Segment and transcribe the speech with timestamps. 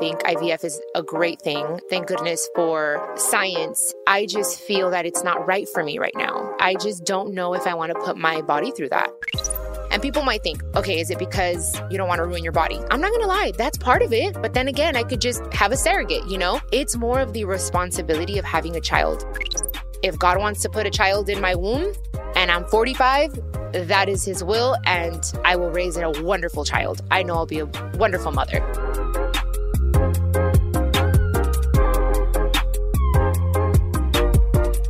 [0.00, 1.78] Think IVF is a great thing.
[1.90, 3.94] Thank goodness for science.
[4.06, 6.56] I just feel that it's not right for me right now.
[6.58, 9.10] I just don't know if I want to put my body through that.
[9.90, 12.80] And people might think, okay, is it because you don't want to ruin your body?
[12.90, 14.40] I'm not gonna lie, that's part of it.
[14.40, 16.60] But then again, I could just have a surrogate, you know?
[16.72, 19.26] It's more of the responsibility of having a child.
[20.02, 21.92] If God wants to put a child in my womb
[22.36, 23.38] and I'm 45,
[23.72, 27.02] that is His will, and I will raise a wonderful child.
[27.10, 29.29] I know I'll be a wonderful mother.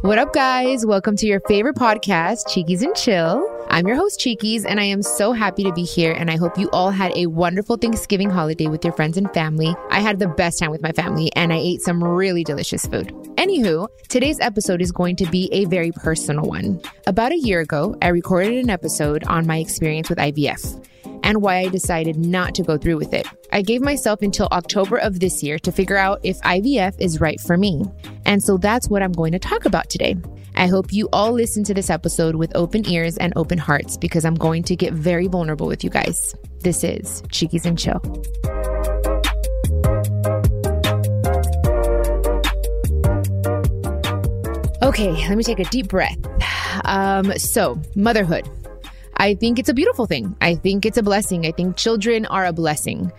[0.03, 0.87] What up, guys?
[0.87, 3.47] Welcome to your favorite podcast, Chiquis and Chill.
[3.69, 6.13] I'm your host, Chiquis, and I am so happy to be here.
[6.13, 9.77] And I hope you all had a wonderful Thanksgiving holiday with your friends and family.
[9.91, 13.09] I had the best time with my family, and I ate some really delicious food.
[13.37, 16.81] Anywho, today's episode is going to be a very personal one.
[17.07, 20.83] About a year ago, I recorded an episode on my experience with IVF
[21.23, 23.27] and why I decided not to go through with it.
[23.53, 27.41] I gave myself until October of this year to figure out if IVF is right
[27.41, 27.85] for me.
[28.25, 30.17] And so that's what I'm going to talk about today.
[30.55, 34.25] I hope you all listen to this episode with open ears and open hearts because
[34.25, 36.35] I'm going to get very vulnerable with you guys.
[36.61, 38.01] This is Chiquis and Chill.
[44.83, 46.19] Okay, let me take a deep breath.
[46.85, 48.49] Um, so, motherhood.
[49.21, 50.35] I think it's a beautiful thing.
[50.41, 51.45] I think it's a blessing.
[51.45, 53.13] I think children are a blessing.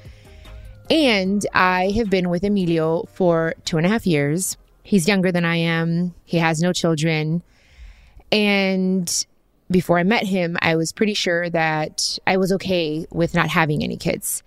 [0.89, 4.57] And I have been with Emilio for two and a half years.
[4.81, 7.43] He's younger than I am, he has no children.
[8.31, 9.25] And
[9.69, 13.83] before I met him, I was pretty sure that I was okay with not having
[13.83, 14.41] any kids.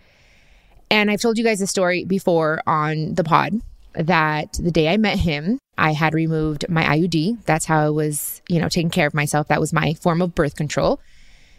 [0.91, 3.61] And I've told you guys a story before on the pod
[3.93, 7.45] that the day I met him, I had removed my IUD.
[7.45, 9.47] That's how I was, you know, taking care of myself.
[9.47, 10.99] That was my form of birth control.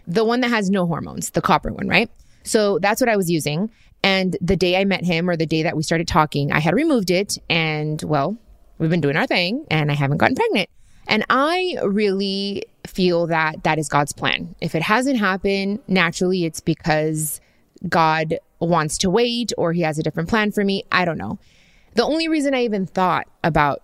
[0.07, 2.09] The one that has no hormones, the copper one, right?
[2.43, 3.71] So that's what I was using.
[4.03, 6.75] And the day I met him or the day that we started talking, I had
[6.75, 7.37] removed it.
[7.49, 8.37] And well,
[8.77, 10.69] we've been doing our thing and I haven't gotten pregnant.
[11.07, 14.55] And I really feel that that is God's plan.
[14.61, 17.41] If it hasn't happened naturally, it's because
[17.87, 20.83] God wants to wait or he has a different plan for me.
[20.91, 21.39] I don't know.
[21.93, 23.81] The only reason I even thought about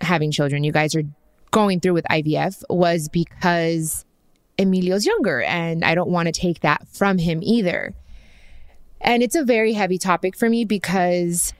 [0.00, 1.04] having children, you guys are
[1.50, 4.04] going through with IVF, was because
[4.58, 7.94] Emilio's younger and I don't want to take that from him either.
[9.00, 11.52] And it's a very heavy topic for me because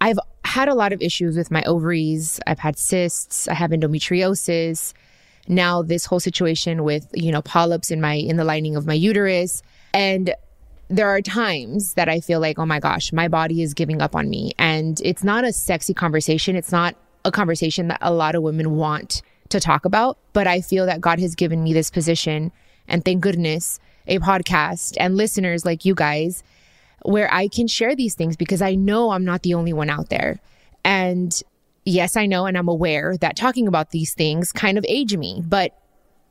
[0.00, 2.40] I've had a lot of issues with my ovaries.
[2.46, 4.94] I've had cysts, I have endometriosis.
[5.48, 8.94] Now this whole situation with, you know, polyps in my in the lining of my
[8.94, 9.62] uterus
[9.92, 10.34] and
[10.88, 14.16] there are times that I feel like, oh my gosh, my body is giving up
[14.16, 14.52] on me.
[14.58, 16.56] And it's not a sexy conversation.
[16.56, 20.18] It's not a conversation that a lot of women want to talk about.
[20.32, 22.52] But I feel that God has given me this position,
[22.86, 26.42] and thank goodness, a podcast and listeners like you guys,
[27.02, 30.08] where I can share these things because I know I'm not the only one out
[30.08, 30.40] there.
[30.84, 31.40] And
[31.84, 35.42] yes, I know and I'm aware that talking about these things kind of age me.
[35.44, 35.78] But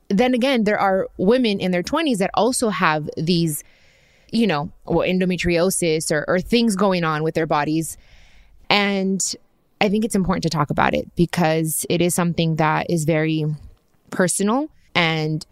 [0.10, 3.64] then again, there are women in their 20s that also have these
[4.32, 7.98] you know, endometriosis or, or things going on with their bodies.
[8.70, 9.36] And
[9.80, 13.46] I think it's important to talk about it because it is something that is very
[14.10, 14.70] personal.
[14.96, 15.46] And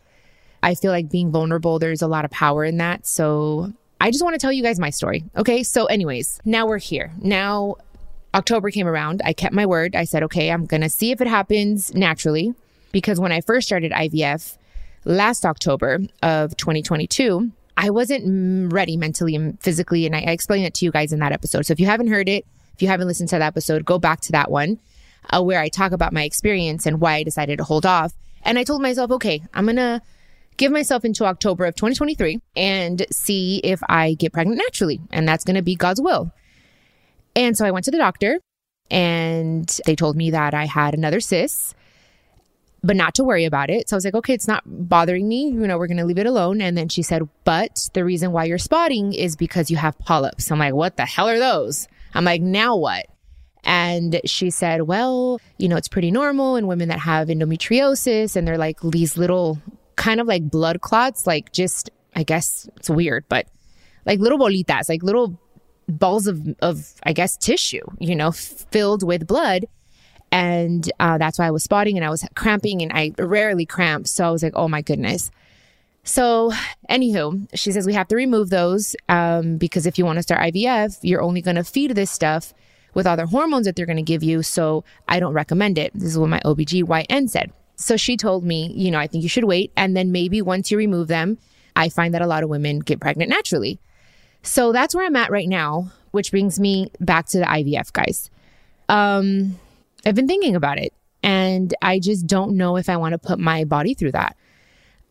[0.63, 3.05] I feel like being vulnerable, there's a lot of power in that.
[3.05, 5.23] So I just want to tell you guys my story.
[5.37, 5.63] Okay.
[5.63, 7.13] So, anyways, now we're here.
[7.21, 7.75] Now,
[8.33, 9.21] October came around.
[9.23, 9.95] I kept my word.
[9.95, 12.53] I said, okay, I'm going to see if it happens naturally.
[12.91, 14.57] Because when I first started IVF
[15.05, 20.05] last October of 2022, I wasn't ready mentally and physically.
[20.05, 21.65] And I, explained it to you guys in that episode.
[21.65, 22.45] So if you haven't heard it,
[22.75, 24.79] if you haven't listened to that episode, go back to that one
[25.33, 28.13] uh, where I talk about my experience and why I decided to hold off.
[28.43, 30.01] And I told myself, okay, I'm going to
[30.57, 34.99] give myself into October of 2023 and see if I get pregnant naturally.
[35.11, 36.31] And that's going to be God's will.
[37.33, 38.39] And so I went to the doctor
[38.91, 41.75] and they told me that I had another cyst,
[42.83, 43.89] but not to worry about it.
[43.89, 45.47] So I was like, okay, it's not bothering me.
[45.47, 46.61] You know, we're going to leave it alone.
[46.61, 50.51] And then she said, but the reason why you're spotting is because you have polyps.
[50.51, 51.87] I'm like, what the hell are those?
[52.15, 53.05] I'm like, now what?
[53.63, 58.47] And she said, well, you know, it's pretty normal in women that have endometriosis and
[58.47, 59.59] they're like these little
[59.95, 63.47] kind of like blood clots, like just, I guess it's weird, but
[64.05, 65.39] like little bolitas, like little
[65.87, 69.65] balls of, of I guess, tissue, you know, filled with blood.
[70.31, 74.07] And uh, that's why I was spotting and I was cramping and I rarely cramp.
[74.07, 75.31] So I was like, oh my goodness.
[76.05, 76.51] So,
[76.87, 80.39] anywho, she says we have to remove those um, because if you want to start
[80.41, 82.53] IVF, you're only going to feed this stuff
[82.93, 84.43] with other hormones that they're going to give you.
[84.43, 85.91] So, I don't recommend it.
[85.95, 87.51] This is what my OBGYN said.
[87.75, 89.71] So, she told me, you know, I think you should wait.
[89.75, 91.39] And then maybe once you remove them,
[91.75, 93.79] I find that a lot of women get pregnant naturally.
[94.43, 98.29] So, that's where I'm at right now, which brings me back to the IVF, guys.
[98.89, 99.59] Um,
[100.05, 100.93] I've been thinking about it
[101.23, 104.37] and I just don't know if I want to put my body through that.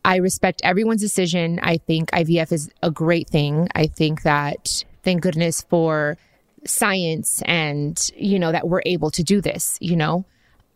[0.05, 1.59] I respect everyone's decision.
[1.63, 3.67] I think IVF is a great thing.
[3.73, 6.15] I think that thank goodness for
[6.63, 10.23] science and, you know, that we're able to do this, you know.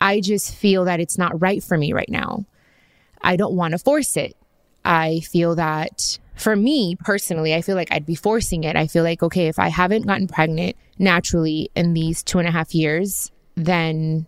[0.02, 2.46] I just feel that it's not right for me right now.
[3.22, 4.36] I don't want to force it.
[4.84, 8.76] I feel that for me personally, I feel like I'd be forcing it.
[8.76, 12.52] I feel like, okay, if I haven't gotten pregnant naturally in these two and a
[12.52, 14.26] half years, then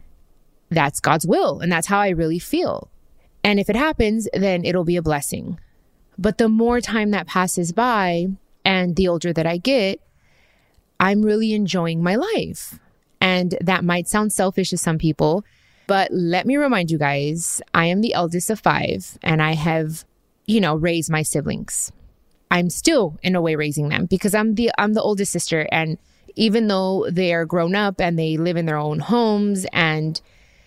[0.69, 1.59] that's God's will.
[1.59, 2.90] And that's how I really feel.
[3.43, 5.59] And if it happens, then it'll be a blessing.
[6.17, 8.27] But the more time that passes by
[8.63, 9.99] and the older that I get,
[10.99, 12.79] I'm really enjoying my life.
[13.19, 15.43] And that might sound selfish to some people,
[15.87, 20.05] but let me remind you guys I am the eldest of five and I have,
[20.45, 21.91] you know, raised my siblings.
[22.49, 25.97] I'm still in a way raising them because I'm the I'm the oldest sister and
[26.35, 30.21] even though they are grown up and they live in their own homes and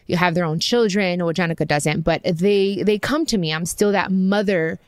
[0.06, 3.52] you have their own children, which Jenicka doesn't, but they they come to me.
[3.52, 4.78] I'm still that mother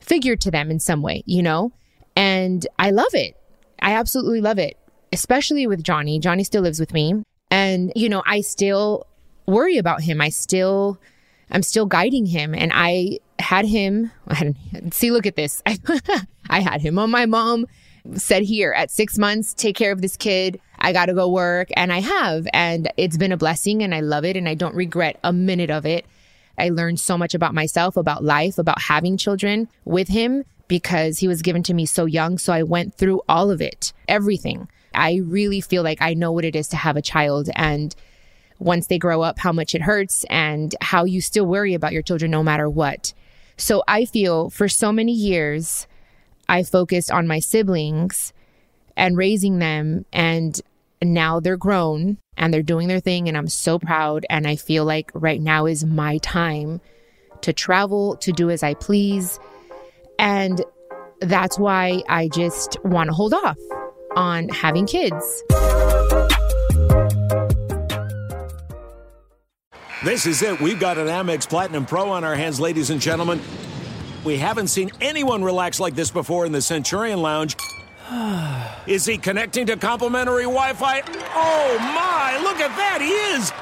[0.00, 1.72] figure to them in some way, you know?
[2.14, 3.36] And I love it.
[3.80, 4.78] I absolutely love it,
[5.12, 6.18] especially with Johnny.
[6.18, 7.22] Johnny still lives with me.
[7.50, 9.06] And, you know, I still
[9.46, 10.20] worry about him.
[10.20, 10.98] I still,
[11.50, 12.54] I'm still guiding him.
[12.54, 14.56] And I had him, I had,
[14.92, 15.62] see, look at this.
[15.66, 15.78] I,
[16.50, 17.66] I had him on my mom
[18.14, 20.60] said here at six months, take care of this kid.
[20.78, 21.68] I got to go work.
[21.76, 22.46] And I have.
[22.52, 24.36] And it's been a blessing and I love it.
[24.36, 26.06] And I don't regret a minute of it.
[26.58, 31.28] I learned so much about myself, about life, about having children with him because he
[31.28, 32.38] was given to me so young.
[32.38, 34.68] So I went through all of it, everything.
[34.94, 37.94] I really feel like I know what it is to have a child and
[38.58, 42.02] once they grow up, how much it hurts and how you still worry about your
[42.02, 43.12] children no matter what.
[43.56, 45.86] So I feel for so many years,
[46.48, 48.32] I focused on my siblings
[48.96, 50.04] and raising them.
[50.12, 50.60] And
[51.02, 53.28] now they're grown and they're doing their thing.
[53.28, 54.26] And I'm so proud.
[54.30, 56.80] And I feel like right now is my time
[57.42, 59.38] to travel, to do as I please.
[60.18, 60.64] And
[61.20, 63.58] that's why I just want to hold off
[64.16, 65.42] on having kids.
[70.04, 70.60] This is it.
[70.60, 73.40] We've got an Amex Platinum Pro on our hands, ladies and gentlemen.
[74.24, 77.56] We haven't seen anyone relax like this before in the Centurion Lounge.
[78.86, 81.02] Is he connecting to complimentary Wi Fi?
[81.34, 83.52] Oh my, look at that, he is!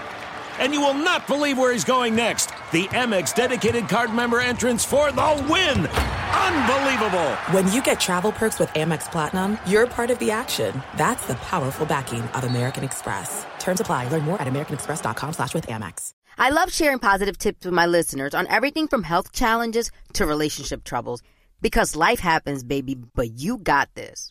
[0.58, 2.46] And you will not believe where he's going next.
[2.70, 5.86] The Amex dedicated card member entrance for the win!
[5.86, 7.30] Unbelievable!
[7.52, 10.82] When you get travel perks with Amex Platinum, you're part of the action.
[10.96, 13.46] That's the powerful backing of American Express.
[13.58, 14.08] Terms apply.
[14.08, 16.10] Learn more at americanexpress.com slash with Amex.
[16.36, 20.84] I love sharing positive tips with my listeners on everything from health challenges to relationship
[20.84, 21.22] troubles.
[21.62, 24.30] Because life happens, baby, but you got this.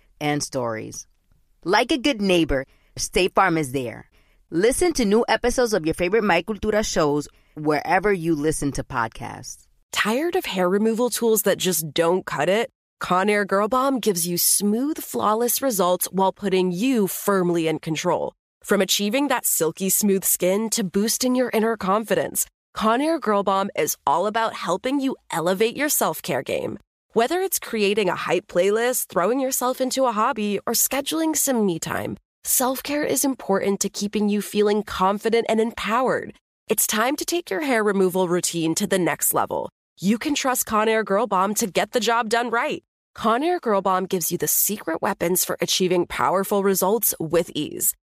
[0.21, 1.07] and stories.
[1.65, 4.09] Like a good neighbor, State Farm is there.
[4.49, 9.65] Listen to new episodes of your favorite My Cultura shows wherever you listen to podcasts.
[9.91, 12.69] Tired of hair removal tools that just don't cut it?
[13.01, 18.33] Conair Girl Bomb gives you smooth, flawless results while putting you firmly in control.
[18.63, 23.97] From achieving that silky smooth skin to boosting your inner confidence, Conair Girl Bomb is
[24.05, 26.77] all about helping you elevate your self care game.
[27.13, 31.77] Whether it's creating a hype playlist, throwing yourself into a hobby, or scheduling some me
[31.77, 32.15] time,
[32.45, 36.33] self care is important to keeping you feeling confident and empowered.
[36.69, 39.69] It's time to take your hair removal routine to the next level.
[39.99, 42.81] You can trust Conair Girl Bomb to get the job done right.
[43.13, 47.93] Conair Girl Bomb gives you the secret weapons for achieving powerful results with ease.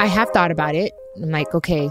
[0.00, 0.92] I have thought about it.
[1.16, 1.90] I'm like, okay,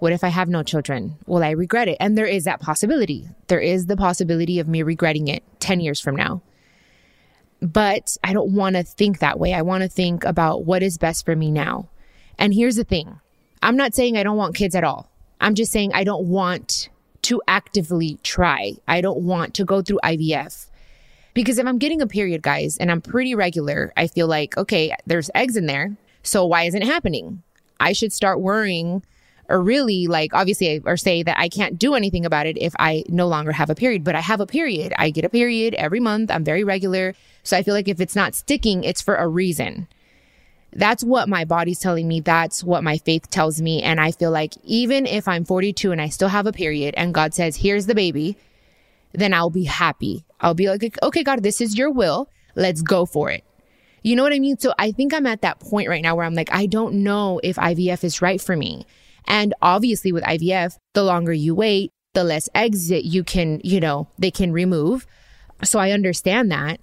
[0.00, 1.16] what if I have no children?
[1.26, 1.96] Will I regret it?
[2.00, 3.28] And there is that possibility.
[3.48, 6.42] There is the possibility of me regretting it 10 years from now.
[7.60, 9.54] But I don't want to think that way.
[9.54, 11.88] I want to think about what is best for me now.
[12.38, 13.20] And here's the thing
[13.62, 15.10] I'm not saying I don't want kids at all.
[15.40, 16.88] I'm just saying I don't want
[17.22, 18.74] to actively try.
[18.86, 20.67] I don't want to go through IVF.
[21.38, 24.92] Because if I'm getting a period, guys, and I'm pretty regular, I feel like, okay,
[25.06, 25.96] there's eggs in there.
[26.24, 27.44] So why isn't it happening?
[27.78, 29.04] I should start worrying
[29.48, 33.04] or really like obviously or say that I can't do anything about it if I
[33.08, 34.92] no longer have a period, but I have a period.
[34.98, 36.32] I get a period every month.
[36.32, 37.14] I'm very regular.
[37.44, 39.86] So I feel like if it's not sticking, it's for a reason.
[40.72, 42.18] That's what my body's telling me.
[42.18, 43.80] That's what my faith tells me.
[43.80, 47.14] And I feel like even if I'm 42 and I still have a period and
[47.14, 48.36] God says, here's the baby,
[49.12, 50.24] then I'll be happy.
[50.40, 52.28] I'll be like, okay, God, this is your will.
[52.54, 53.44] Let's go for it.
[54.02, 54.58] You know what I mean?
[54.58, 57.40] So I think I'm at that point right now where I'm like, I don't know
[57.42, 58.86] if IVF is right for me.
[59.26, 63.80] And obviously with IVF, the longer you wait, the less eggs that you can, you
[63.80, 65.06] know, they can remove.
[65.62, 66.80] So I understand that.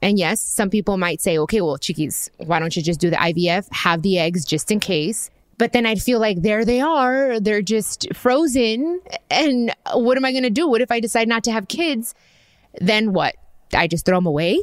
[0.00, 3.16] And yes, some people might say, okay, well, Chiquis, why don't you just do the
[3.16, 5.30] IVF, have the eggs just in case?
[5.58, 9.00] But then I'd feel like there they are, they're just frozen.
[9.30, 10.66] And what am I going to do?
[10.66, 12.14] What if I decide not to have kids?
[12.80, 13.36] Then what?
[13.74, 14.60] I just throw them away?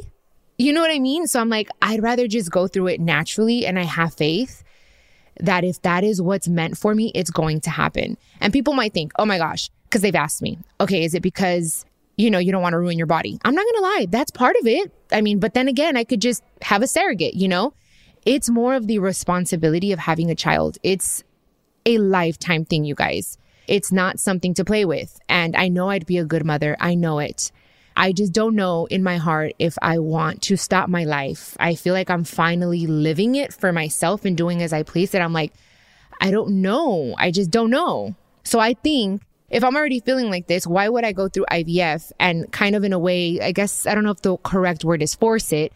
[0.58, 1.26] You know what I mean?
[1.26, 4.62] So I'm like, I'd rather just go through it naturally and I have faith
[5.38, 8.18] that if that is what's meant for me, it's going to happen.
[8.40, 11.86] And people might think, oh my gosh, because they've asked me, okay, is it because,
[12.16, 13.38] you know, you don't want to ruin your body?
[13.44, 14.06] I'm not going to lie.
[14.10, 14.92] That's part of it.
[15.10, 17.72] I mean, but then again, I could just have a surrogate, you know?
[18.26, 20.76] It's more of the responsibility of having a child.
[20.82, 21.24] It's
[21.86, 23.38] a lifetime thing, you guys.
[23.66, 25.18] It's not something to play with.
[25.28, 26.76] And I know I'd be a good mother.
[26.80, 27.50] I know it.
[28.00, 31.54] I just don't know in my heart if I want to stop my life.
[31.60, 35.14] I feel like I'm finally living it for myself and doing as I please.
[35.14, 35.52] And I'm like,
[36.18, 37.14] I don't know.
[37.18, 38.14] I just don't know.
[38.42, 42.10] So I think if I'm already feeling like this, why would I go through IVF
[42.18, 45.02] and kind of in a way, I guess, I don't know if the correct word
[45.02, 45.70] is force it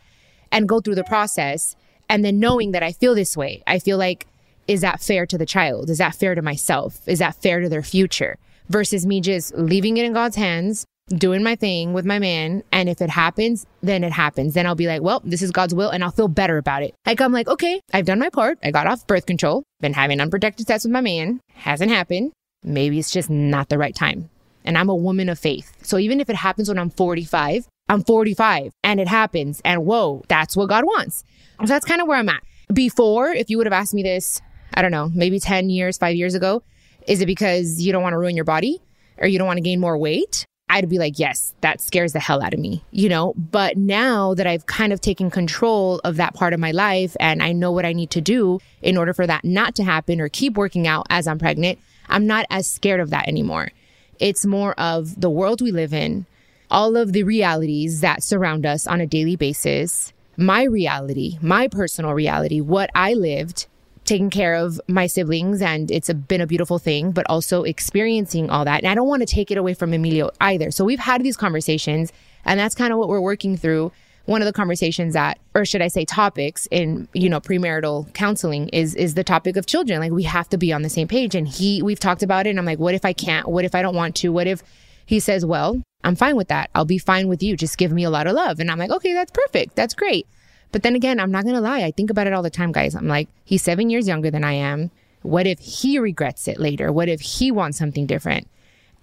[0.51, 1.77] and go through the process
[2.09, 3.63] and then knowing that I feel this way?
[3.67, 4.27] I feel like,
[4.67, 5.91] is that fair to the child?
[5.91, 7.07] Is that fair to myself?
[7.07, 8.39] Is that fair to their future?
[8.71, 12.63] Versus me just leaving it in God's hands, doing my thing with my man.
[12.73, 14.55] And if it happens, then it happens.
[14.55, 16.95] Then I'll be like, well, this is God's will and I'll feel better about it.
[17.07, 18.59] Like, I'm like, okay, I've done my part.
[18.63, 21.41] I got off birth control, been having unprotected sex with my man.
[21.53, 22.33] Hasn't happened.
[22.63, 24.31] Maybe it's just not the right time.
[24.65, 25.77] And I'm a woman of faith.
[25.83, 29.61] So even if it happens when I'm 45, I'm 45 and it happens.
[29.65, 31.23] And whoa, that's what God wants.
[31.61, 32.43] So that's kind of where I'm at.
[32.73, 34.41] Before, if you would have asked me this,
[34.73, 36.63] I don't know, maybe 10 years, five years ago,
[37.07, 38.81] is it because you don't want to ruin your body
[39.19, 40.47] or you don't want to gain more weight?
[40.75, 43.33] I'd be like, yes, that scares the hell out of me, you know?
[43.37, 47.45] But now that I've kind of taken control of that part of my life and
[47.45, 50.29] I know what I need to do in order for that not to happen or
[50.29, 51.79] keep working out as I'm pregnant,
[52.09, 53.71] I'm not as scared of that anymore.
[54.19, 56.27] It's more of the world we live in,
[56.73, 62.15] all of the realities that surround us on a daily basis, my reality, my personal
[62.15, 63.69] reality, what I lived,
[64.05, 68.51] taking care of my siblings and it's a, been a beautiful thing, but also experiencing
[68.51, 68.83] all that.
[68.83, 70.71] And I don't want to take it away from Emilio either.
[70.71, 72.13] So we've had these conversations
[72.45, 73.93] and that's kind of what we're working through.
[74.27, 78.69] One of the conversations that, or should I say topics in, you know, premarital counseling
[78.71, 80.01] is, is the topic of children.
[80.01, 81.35] Like we have to be on the same page.
[81.35, 83.49] And he, we've talked about it and I'm like, what if I can't?
[83.49, 84.31] What if I don't want to?
[84.31, 84.63] What if
[85.07, 86.71] he says, well, I'm fine with that.
[86.75, 87.57] I'll be fine with you.
[87.57, 88.61] Just give me a lot of love.
[88.61, 89.77] And I'm like, okay, that's perfect.
[89.77, 90.27] That's great.
[90.75, 91.85] But then again, I'm not going to lie.
[91.85, 92.97] I think about it all the time, guys.
[92.97, 94.91] I'm like, he's seven years younger than I am.
[95.23, 96.91] What if he regrets it later?
[96.91, 98.49] What if he wants something different?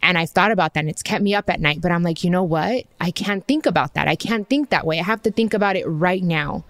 [0.01, 1.79] And I've thought about that and it's kept me up at night.
[1.79, 2.87] But I'm like, you know what?
[2.99, 4.09] I can't think about that.
[4.09, 4.99] I can't think that way.
[4.99, 6.65] I have to think about it right now.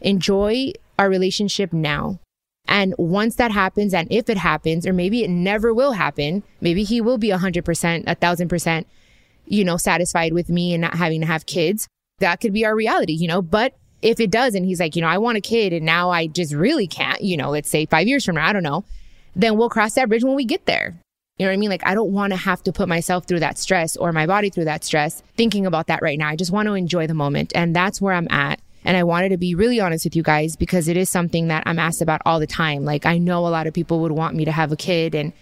[0.00, 2.20] Enjoy our relationship now.
[2.68, 6.84] And once that happens, and if it happens, or maybe it never will happen, maybe
[6.84, 8.86] he will be 100%, a thousand percent,
[9.44, 11.88] you know, satisfied with me and not having to have kids.
[12.20, 15.02] That could be our reality, you know, but if it does, and he's like, you
[15.02, 17.86] know, I want a kid and now I just really can't, you know, let's say
[17.86, 18.84] five years from now, I don't know,
[19.34, 20.96] then we'll cross that bridge when we get there.
[21.38, 21.70] You know what I mean?
[21.70, 24.48] Like, I don't want to have to put myself through that stress or my body
[24.48, 26.28] through that stress thinking about that right now.
[26.28, 27.52] I just want to enjoy the moment.
[27.54, 28.60] And that's where I'm at.
[28.86, 31.64] And I wanted to be really honest with you guys because it is something that
[31.66, 32.84] I'm asked about all the time.
[32.84, 35.14] Like, I know a lot of people would want me to have a kid.
[35.14, 35.34] And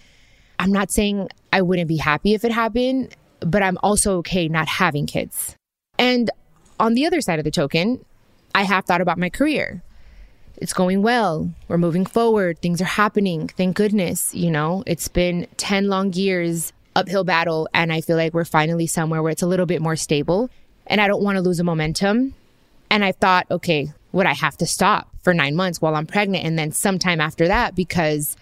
[0.59, 4.67] I'm not saying I wouldn't be happy if it happened, but I'm also okay not
[4.67, 5.55] having kids.
[5.97, 6.29] And
[6.77, 8.03] on the other side of the token,
[8.55, 9.83] I have thought about my career
[10.57, 11.51] it's going well.
[11.67, 12.59] We're moving forward.
[12.59, 13.47] Things are happening.
[13.49, 14.33] Thank goodness.
[14.33, 17.67] You know, it's been 10 long years uphill battle.
[17.73, 20.49] And I feel like we're finally somewhere where it's a little bit more stable.
[20.87, 22.35] And I don't want to lose a momentum.
[22.89, 26.45] And I thought, okay, would I have to stop for nine months while I'm pregnant?
[26.45, 28.37] And then sometime after that, because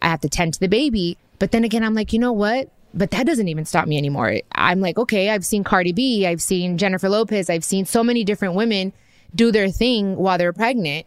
[0.00, 1.18] I have to tend to the baby.
[1.38, 2.70] But then again, I'm like, you know what?
[2.94, 4.40] But that doesn't even stop me anymore.
[4.52, 8.24] I'm like, okay, I've seen Cardi B, I've seen Jennifer Lopez, I've seen so many
[8.24, 8.94] different women
[9.34, 11.06] do their thing while they're pregnant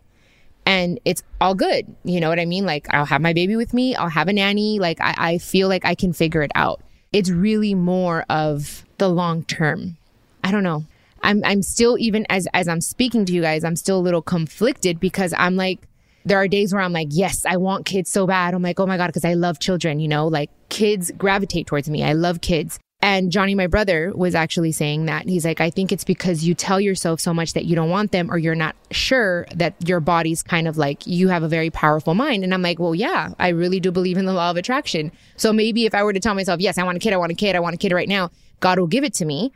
[0.66, 1.96] and it's all good.
[2.04, 2.66] You know what I mean?
[2.66, 4.80] Like I'll have my baby with me, I'll have a nanny.
[4.80, 6.82] Like I, I feel like I can figure it out.
[7.12, 9.98] It's really more of the long term.
[10.44, 10.86] I don't know.
[11.24, 14.22] I'm I'm still even as as I'm speaking to you guys, I'm still a little
[14.22, 15.88] conflicted because I'm like
[16.24, 18.54] there are days where I'm like, yes, I want kids so bad.
[18.54, 21.90] I'm like, oh my God, because I love children, you know, like kids gravitate towards
[21.90, 22.04] me.
[22.04, 22.80] I love kids.
[23.04, 25.28] And Johnny, my brother, was actually saying that.
[25.28, 28.12] He's like, I think it's because you tell yourself so much that you don't want
[28.12, 31.72] them or you're not sure that your body's kind of like, you have a very
[31.72, 32.44] powerful mind.
[32.44, 35.12] And I'm like, well, yeah, I really do believe in the law of attraction.
[35.36, 37.32] So maybe if I were to tell myself, yes, I want a kid, I want
[37.32, 38.30] a kid, I want a kid right now,
[38.60, 39.52] God will give it to me.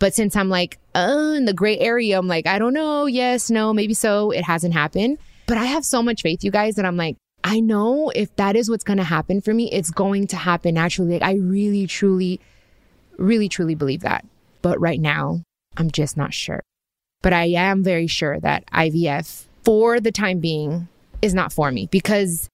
[0.00, 3.06] But since I'm like, uh, in the gray area, I'm like, I don't know.
[3.06, 4.32] Yes, no, maybe so.
[4.32, 5.18] It hasn't happened.
[5.46, 8.56] But I have so much faith, you guys, that I'm like, I know if that
[8.56, 11.12] is what's going to happen for me, it's going to happen naturally.
[11.12, 12.40] Like, I really, truly
[13.22, 14.26] really truly believe that.
[14.60, 15.42] But right now,
[15.76, 16.60] I'm just not sure.
[17.22, 20.88] But I am very sure that IVF, for the time being,
[21.22, 22.48] is not for me because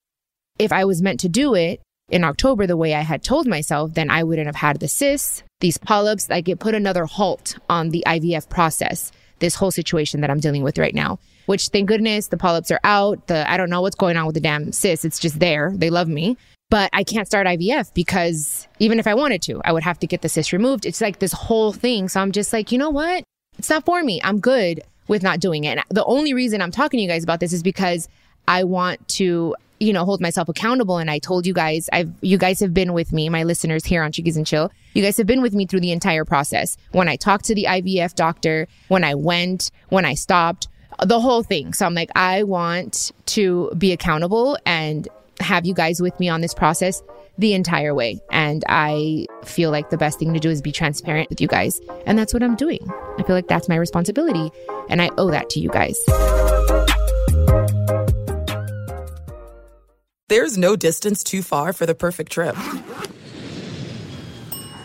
[0.59, 3.95] if I was meant to do it in October the way I had told myself,
[3.95, 6.29] then I wouldn't have had the cysts, these polyps.
[6.29, 10.63] Like it put another halt on the IVF process, this whole situation that I'm dealing
[10.63, 11.19] with right now.
[11.47, 13.27] Which thank goodness the polyps are out.
[13.27, 15.07] The I don't know what's going on with the damn cysts.
[15.07, 15.73] It's just there.
[15.75, 16.37] They love me
[16.71, 20.07] but I can't start IVF because even if I wanted to, I would have to
[20.07, 20.85] get the cyst removed.
[20.85, 22.09] It's like this whole thing.
[22.09, 23.25] So I'm just like, you know what?
[23.59, 24.21] It's not for me.
[24.23, 25.79] I'm good with not doing it.
[25.79, 28.09] And the only reason I'm talking to you guys about this is because
[28.47, 30.99] I want to, you know, hold myself accountable.
[30.99, 34.03] And I told you guys, I've, you guys have been with me, my listeners here
[34.03, 34.71] on Chiquis and Chill.
[34.93, 36.77] You guys have been with me through the entire process.
[36.93, 40.69] When I talked to the IVF doctor, when I went, when I stopped,
[41.05, 41.73] the whole thing.
[41.73, 45.09] So I'm like, I want to be accountable and
[45.41, 47.03] have you guys with me on this process
[47.39, 48.21] the entire way.
[48.31, 51.81] And I feel like the best thing to do is be transparent with you guys.
[52.07, 52.81] And that's what I'm doing.
[53.19, 54.51] I feel like that's my responsibility.
[54.91, 55.99] And I owe that to you guys.
[60.29, 62.55] There's no distance too far for the perfect trip.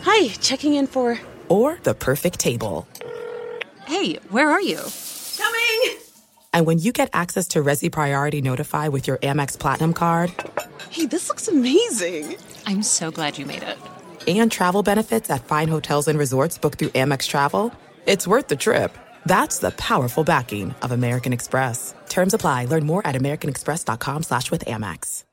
[0.02, 1.18] Hi, checking in for.
[1.48, 2.88] Or the perfect table.
[3.86, 4.80] Hey, where are you?
[5.36, 6.03] Coming!
[6.54, 10.32] And when you get access to Resy Priority Notify with your Amex Platinum card,
[10.88, 12.36] hey, this looks amazing!
[12.64, 13.76] I'm so glad you made it.
[14.28, 17.72] And travel benefits at fine hotels and resorts booked through Amex Travel,
[18.06, 18.96] it's worth the trip.
[19.26, 21.92] That's the powerful backing of American Express.
[22.08, 22.66] Terms apply.
[22.66, 25.24] Learn more at americanexpress.com slash with Amex.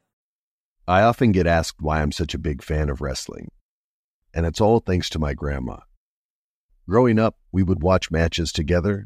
[0.87, 3.49] I often get asked why I'm such a big fan of wrestling.
[4.33, 5.81] And it's all thanks to my grandma.
[6.89, 9.05] Growing up, we would watch matches together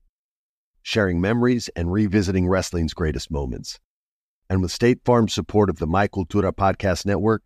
[0.81, 3.79] sharing memories and revisiting wrestling's greatest moments.
[4.49, 7.43] And with State Farm's support of the My Cultura Podcast Network,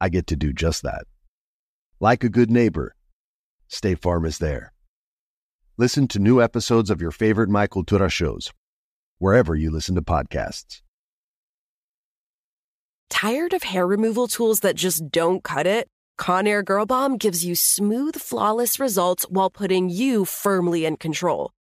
[0.00, 1.04] I get to do just that.
[2.00, 2.94] Like a good neighbor,
[3.68, 4.72] State Farm is there.
[5.76, 8.52] Listen to new episodes of your favorite My Cultura shows,
[9.18, 10.82] wherever you listen to podcasts.
[13.08, 15.88] Tired of hair removal tools that just don't cut it?
[16.18, 21.52] Conair Girl Bomb gives you smooth, flawless results while putting you firmly in control.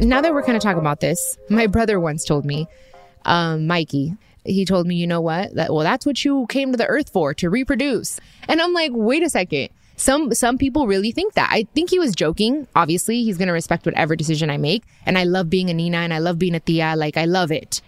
[0.00, 2.66] Now that we're kind of talking about this, my brother once told me,
[3.24, 5.54] um, Mikey, he told me, you know what?
[5.54, 8.20] That well, that's what you came to the earth for, to reproduce.
[8.48, 9.70] And I'm like, wait a second.
[9.96, 11.48] Some some people really think that.
[11.50, 12.66] I think he was joking.
[12.74, 14.82] Obviously, he's gonna respect whatever decision I make.
[15.06, 16.96] And I love being a Nina and I love being a Tia.
[16.96, 17.80] Like I love it.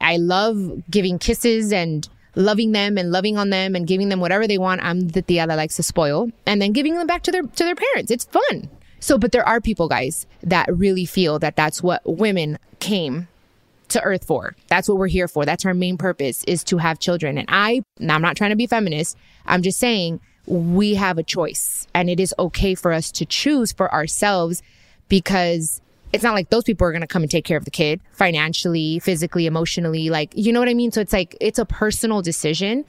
[0.00, 4.46] I love giving kisses and loving them and loving on them and giving them whatever
[4.46, 4.84] they want.
[4.84, 7.64] I'm the tia that likes to spoil and then giving them back to their to
[7.64, 8.10] their parents.
[8.10, 8.70] It's fun.
[9.00, 13.28] So, but there are people, guys, that really feel that that's what women came
[13.88, 14.54] to earth for.
[14.68, 15.44] That's what we're here for.
[15.44, 17.38] That's our main purpose is to have children.
[17.38, 19.16] And I, now I'm not trying to be feminist.
[19.46, 23.72] I'm just saying we have a choice and it is okay for us to choose
[23.72, 24.62] for ourselves
[25.08, 25.80] because
[26.12, 28.00] it's not like those people are going to come and take care of the kid
[28.12, 30.10] financially, physically, emotionally.
[30.10, 30.90] Like, you know what I mean?
[30.90, 32.84] So it's like, it's a personal decision.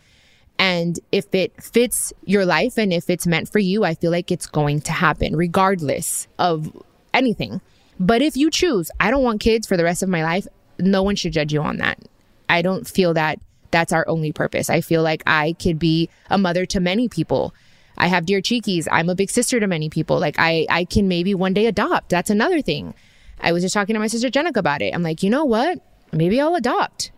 [0.59, 4.29] And if it fits your life and if it's meant for you, I feel like
[4.29, 6.71] it's going to happen regardless of
[7.13, 7.61] anything.
[7.97, 10.45] But if you choose, I don't want kids for the rest of my life,
[10.77, 11.97] no one should judge you on that.
[12.49, 13.39] I don't feel that
[13.71, 14.69] that's our only purpose.
[14.69, 17.53] I feel like I could be a mother to many people.
[17.97, 18.87] I have dear Chiquis.
[18.91, 20.19] I'm a big sister to many people.
[20.19, 22.09] Like I, I can maybe one day adopt.
[22.09, 22.93] That's another thing.
[23.39, 24.93] I was just talking to my sister Jenicka about it.
[24.93, 25.79] I'm like, you know what?
[26.11, 27.11] Maybe I'll adopt.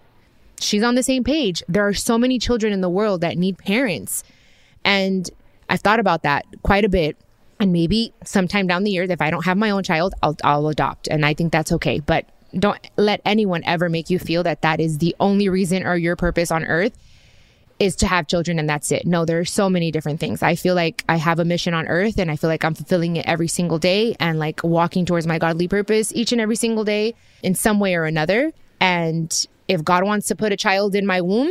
[0.61, 1.63] She's on the same page.
[1.67, 4.23] There are so many children in the world that need parents.
[4.83, 5.29] And
[5.69, 7.17] I've thought about that quite a bit.
[7.59, 10.67] And maybe sometime down the year, if I don't have my own child, I'll, I'll
[10.67, 11.07] adopt.
[11.07, 11.99] And I think that's okay.
[11.99, 12.25] But
[12.57, 16.15] don't let anyone ever make you feel that that is the only reason or your
[16.15, 16.97] purpose on earth
[17.79, 19.07] is to have children and that's it.
[19.07, 20.43] No, there are so many different things.
[20.43, 23.15] I feel like I have a mission on earth and I feel like I'm fulfilling
[23.15, 26.83] it every single day and like walking towards my godly purpose each and every single
[26.83, 28.51] day in some way or another.
[28.79, 31.49] And if God wants to put a child in my womb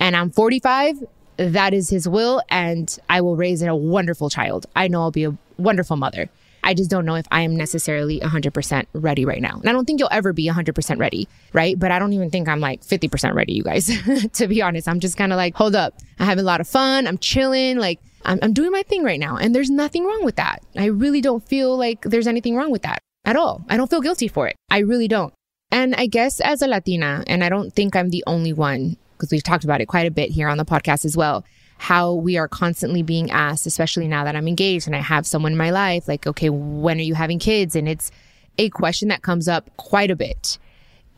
[0.00, 1.04] and I'm 45,
[1.36, 4.66] that is his will and I will raise a wonderful child.
[4.74, 6.28] I know I'll be a wonderful mother.
[6.64, 9.60] I just don't know if I am necessarily 100% ready right now.
[9.60, 11.78] And I don't think you'll ever be 100% ready, right?
[11.78, 13.88] But I don't even think I'm like 50% ready, you guys.
[14.32, 15.94] to be honest, I'm just kind of like, hold up.
[16.18, 17.06] I'm having a lot of fun.
[17.06, 17.78] I'm chilling.
[17.78, 19.36] Like, I'm, I'm doing my thing right now.
[19.36, 20.62] And there's nothing wrong with that.
[20.76, 23.64] I really don't feel like there's anything wrong with that at all.
[23.68, 24.56] I don't feel guilty for it.
[24.70, 25.32] I really don't.
[25.72, 29.30] And I guess as a Latina, and I don't think I'm the only one, because
[29.30, 31.44] we've talked about it quite a bit here on the podcast as well
[31.80, 35.52] how we are constantly being asked, especially now that I'm engaged and I have someone
[35.52, 37.74] in my life, like, okay, when are you having kids?
[37.74, 38.10] And it's
[38.58, 40.58] a question that comes up quite a bit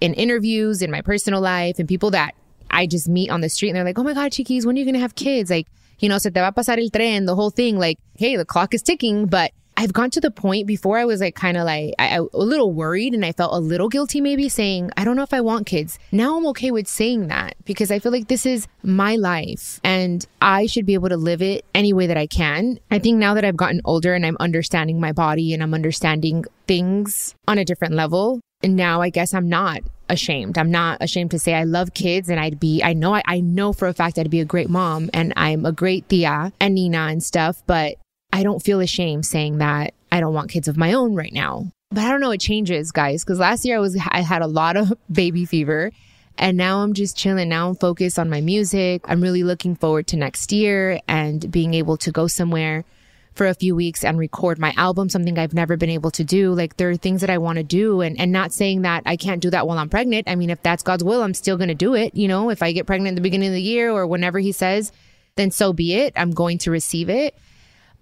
[0.01, 2.37] in interviews, in my personal life, and people that
[2.71, 4.79] I just meet on the street and they're like, oh my God, chiquis, when are
[4.79, 5.51] you going to have kids?
[5.51, 5.67] Like,
[5.99, 7.77] you know, se te va a pasar el tren, the whole thing.
[7.77, 9.51] Like, hey, the clock is ticking, but
[9.83, 12.39] I've gone to the point before I was like kind of like I, I, a
[12.39, 15.41] little worried and I felt a little guilty maybe saying I don't know if I
[15.41, 15.99] want kids.
[16.13, 20.25] Now I'm okay with saying that because I feel like this is my life and
[20.41, 22.79] I should be able to live it any way that I can.
[22.93, 26.45] I think now that I've gotten older and I'm understanding my body and I'm understanding
[26.69, 30.59] things on a different level, and now I guess I'm not ashamed.
[30.59, 33.41] I'm not ashamed to say I love kids and I'd be I know I, I
[33.41, 36.75] know for a fact I'd be a great mom and I'm a great Tia and
[36.75, 37.97] Nina and stuff, but
[38.33, 41.71] I don't feel ashamed saying that I don't want kids of my own right now.
[41.91, 44.47] But I don't know, it changes, guys, because last year I was I had a
[44.47, 45.93] lot of baby fever.
[46.39, 47.51] And now I'm just chilling.
[47.51, 49.03] Now I'm focused on my music.
[49.05, 52.87] I'm really looking forward to next year and being able to go somewhere
[53.35, 56.53] for a few weeks and record my album, something I've never been able to do.
[56.53, 59.17] Like there are things that I want to do and, and not saying that I
[59.17, 60.29] can't do that while I'm pregnant.
[60.29, 62.15] I mean, if that's God's will, I'm still going to do it.
[62.15, 64.53] You know, if I get pregnant at the beginning of the year or whenever he
[64.53, 64.93] says,
[65.37, 66.13] then so be it.
[66.17, 67.35] I'm going to receive it.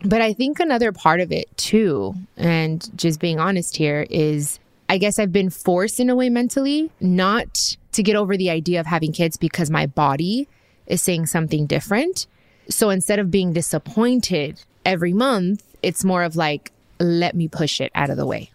[0.02, 4.58] But I think another part of it too, and just being honest here, is
[4.88, 7.48] I guess I've been forced in a way mentally not
[7.92, 10.48] to get over the idea of having kids because my body
[10.86, 12.26] is saying something different.
[12.68, 17.92] So instead of being disappointed every month, it's more of like, let me push it
[17.94, 18.50] out of the way.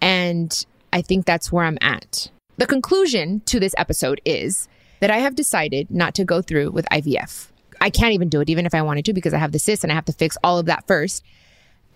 [0.00, 2.30] And I think that's where I'm at.
[2.56, 4.68] The conclusion to this episode is
[5.00, 7.48] that I have decided not to go through with IVF.
[7.80, 9.84] I can't even do it, even if I wanted to, because I have the cyst
[9.84, 11.24] and I have to fix all of that first.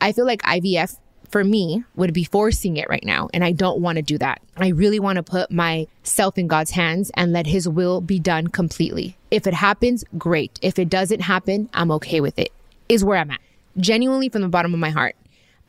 [0.00, 0.96] I feel like IVF
[1.30, 3.28] for me would be forcing it right now.
[3.32, 4.42] And I don't want to do that.
[4.56, 8.48] I really want to put myself in God's hands and let his will be done
[8.48, 9.16] completely.
[9.30, 10.58] If it happens, great.
[10.60, 12.52] If it doesn't happen, I'm okay with it,
[12.88, 13.40] is where I'm at.
[13.78, 15.16] Genuinely from the bottom of my heart.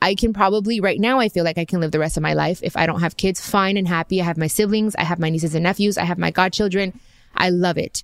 [0.01, 2.33] I can probably, right now, I feel like I can live the rest of my
[2.33, 2.59] life.
[2.61, 4.19] If I don't have kids, fine and happy.
[4.19, 6.99] I have my siblings, I have my nieces and nephews, I have my godchildren.
[7.33, 8.03] I love it.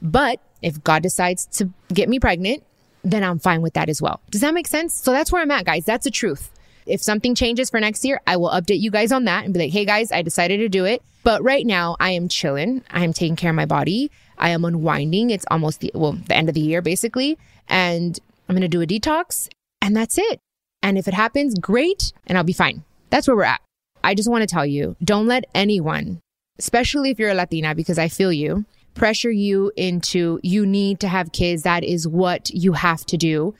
[0.00, 2.64] But if God decides to get me pregnant,
[3.02, 4.20] then I'm fine with that as well.
[4.30, 4.94] Does that make sense?
[4.94, 5.84] So that's where I'm at, guys.
[5.84, 6.50] That's the truth.
[6.86, 9.60] If something changes for next year, I will update you guys on that and be
[9.60, 11.02] like, hey guys, I decided to do it.
[11.22, 12.82] But right now, I am chilling.
[12.90, 14.10] I am taking care of my body.
[14.36, 15.30] I am unwinding.
[15.30, 17.38] It's almost the, well, the end of the year, basically.
[17.68, 19.48] And I'm to do a detox
[19.80, 20.40] and that's it.
[20.82, 22.12] And if it happens, great.
[22.26, 22.84] And I'll be fine.
[23.10, 23.60] That's where we're at.
[24.02, 26.20] I just want to tell you don't let anyone,
[26.58, 31.08] especially if you're a Latina, because I feel you, pressure you into you need to
[31.08, 31.62] have kids.
[31.62, 33.54] That is what you have to do.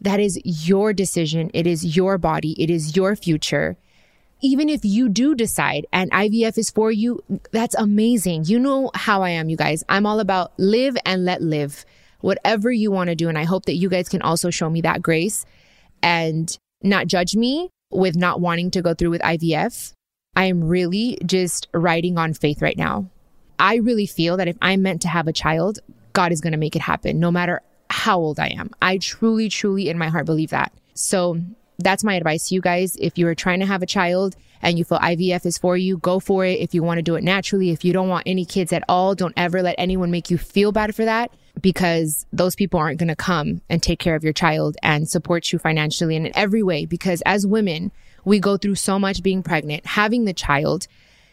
[0.00, 1.50] That is your decision.
[1.54, 2.60] It is your body.
[2.60, 3.76] It is your future.
[4.40, 7.22] Even if you do decide and IVF is for you,
[7.52, 8.44] that's amazing.
[8.46, 9.84] You know how I am, you guys.
[9.88, 11.84] I'm all about live and let live.
[12.20, 13.28] Whatever you want to do.
[13.28, 15.46] And I hope that you guys can also show me that grace
[16.02, 19.92] and not judge me with not wanting to go through with IVF.
[20.34, 23.10] I am really just riding on faith right now.
[23.62, 25.78] I really feel that if I'm meant to have a child,
[26.12, 28.70] God is going to make it happen no matter how old I am.
[28.82, 30.72] I truly, truly in my heart believe that.
[30.94, 31.38] So
[31.78, 32.96] that's my advice to you guys.
[32.96, 35.98] If you are trying to have a child and you feel IVF is for you,
[35.98, 36.58] go for it.
[36.58, 39.14] If you want to do it naturally, if you don't want any kids at all,
[39.14, 43.08] don't ever let anyone make you feel bad for that because those people aren't going
[43.08, 46.64] to come and take care of your child and support you financially and in every
[46.64, 46.84] way.
[46.84, 47.92] Because as women,
[48.24, 50.88] we go through so much being pregnant, having the child,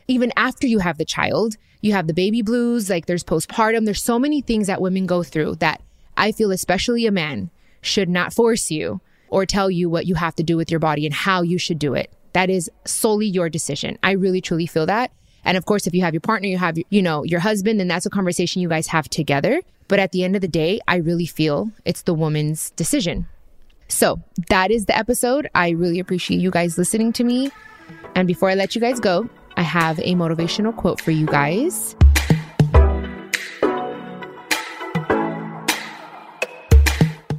[0.10, 3.86] even after you have the child, you have the baby blues, like there's postpartum.
[3.86, 5.82] There's so many things that women go through that
[6.18, 10.36] I feel, especially a man, should not force you or tell you what you have
[10.36, 12.12] to do with your body and how you should do it.
[12.34, 13.98] That is solely your decision.
[14.04, 15.12] I really truly feel that.
[15.46, 17.88] And of course, if you have your partner, you have, you know, your husband, then
[17.88, 19.62] that's a conversation you guys have together.
[19.88, 23.28] But at the end of the day, I really feel it's the woman's decision.
[23.88, 25.50] So that is the episode.
[25.56, 27.52] I really appreciate you guys listening to me.
[28.16, 31.94] And before I let you guys go, I have a motivational quote for you guys.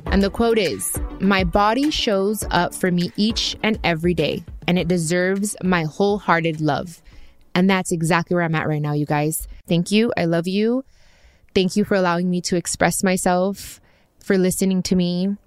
[0.05, 4.79] And the quote is My body shows up for me each and every day, and
[4.79, 7.01] it deserves my wholehearted love.
[7.55, 9.49] And that's exactly where I'm at right now, you guys.
[9.67, 10.13] Thank you.
[10.15, 10.85] I love you.
[11.55, 13.81] Thank you for allowing me to express myself,
[14.23, 15.39] for listening to me,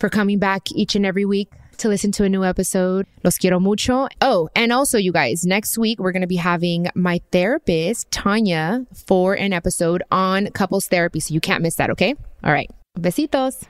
[0.00, 3.06] for coming back each and every week to listen to a new episode.
[3.24, 4.08] Los quiero mucho.
[4.20, 8.86] Oh, and also, you guys, next week we're going to be having my therapist, Tanya,
[9.06, 11.20] for an episode on couples therapy.
[11.20, 12.14] So you can't miss that, okay?
[12.44, 12.70] All right.
[12.98, 13.66] Besitos.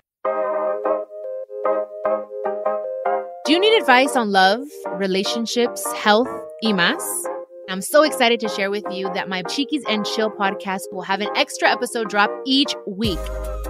[3.45, 6.29] Do you need advice on love, relationships, health,
[6.62, 7.01] y más?
[7.69, 11.21] I'm so excited to share with you that my Chiquis and Chill podcast will have
[11.21, 13.19] an extra episode drop each week.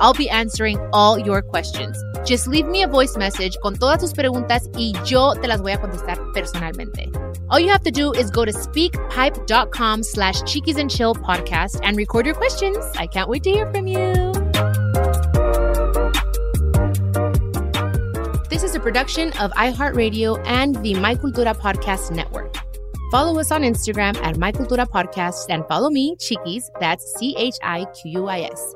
[0.00, 1.96] I'll be answering all your questions.
[2.24, 5.72] Just leave me a voice message con todas tus preguntas y yo te las voy
[5.72, 7.10] a contestar personalmente.
[7.48, 11.96] All you have to do is go to speakpipe.com slash chiquis and chill podcast and
[11.96, 12.84] record your questions.
[12.96, 14.32] I can't wait to hear from you.
[18.48, 22.56] This is a production of iHeartRadio and the My Cultura Podcast Network.
[23.12, 27.54] Follow us on Instagram at My Cultura Podcast and follow me, Chiquis, that's C H
[27.62, 28.74] I Q U I S.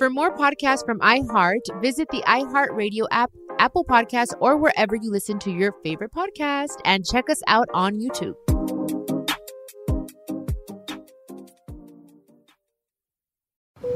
[0.00, 5.38] For more podcasts from iHeart, visit the iHeartRadio app, Apple Podcasts, or wherever you listen
[5.40, 8.32] to your favorite podcast, and check us out on YouTube.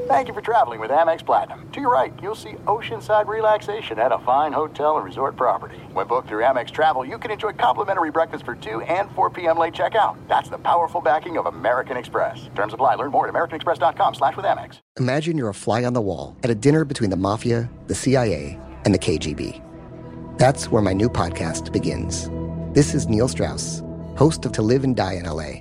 [0.07, 1.67] Thank you for traveling with Amex Platinum.
[1.73, 5.77] To your right, you'll see oceanside relaxation at a fine hotel and resort property.
[5.93, 9.57] When booked through Amex Travel, you can enjoy complimentary breakfast for 2 and 4 p.m.
[9.57, 10.17] late checkout.
[10.29, 12.51] That's the powerful backing of American Express.
[12.55, 12.97] Terms apply.
[12.97, 14.81] Learn more at americanexpress.com slash with Amex.
[14.99, 18.59] Imagine you're a fly on the wall at a dinner between the mafia, the CIA,
[18.85, 19.63] and the KGB.
[20.39, 22.29] That's where my new podcast begins.
[22.75, 23.83] This is Neil Strauss,
[24.17, 25.61] host of To Live and Die in LA